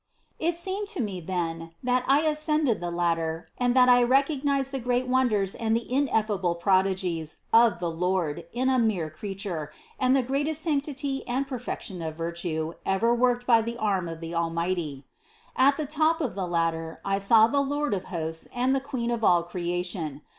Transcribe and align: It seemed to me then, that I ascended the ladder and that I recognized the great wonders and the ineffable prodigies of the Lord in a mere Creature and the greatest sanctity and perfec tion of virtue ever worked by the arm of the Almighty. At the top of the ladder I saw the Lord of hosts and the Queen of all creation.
It 0.39 0.57
seemed 0.57 0.87
to 0.87 0.99
me 0.99 1.19
then, 1.21 1.75
that 1.83 2.03
I 2.07 2.21
ascended 2.21 2.81
the 2.81 2.89
ladder 2.89 3.47
and 3.59 3.75
that 3.75 3.87
I 3.87 4.01
recognized 4.01 4.71
the 4.71 4.79
great 4.79 5.05
wonders 5.07 5.53
and 5.53 5.75
the 5.77 5.93
ineffable 5.93 6.55
prodigies 6.55 7.35
of 7.53 7.77
the 7.77 7.91
Lord 7.91 8.47
in 8.51 8.67
a 8.67 8.79
mere 8.79 9.11
Creature 9.11 9.71
and 9.99 10.15
the 10.15 10.23
greatest 10.23 10.59
sanctity 10.61 11.21
and 11.27 11.47
perfec 11.47 11.81
tion 11.81 12.01
of 12.01 12.15
virtue 12.15 12.73
ever 12.83 13.13
worked 13.13 13.45
by 13.45 13.61
the 13.61 13.77
arm 13.77 14.07
of 14.09 14.21
the 14.21 14.33
Almighty. 14.33 15.03
At 15.55 15.77
the 15.77 15.85
top 15.85 16.19
of 16.19 16.33
the 16.33 16.47
ladder 16.47 16.99
I 17.05 17.19
saw 17.19 17.45
the 17.45 17.61
Lord 17.61 17.93
of 17.93 18.05
hosts 18.05 18.47
and 18.55 18.73
the 18.75 18.79
Queen 18.81 19.11
of 19.11 19.23
all 19.23 19.43
creation. 19.43 20.23